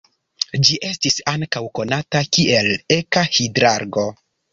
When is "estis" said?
0.91-1.17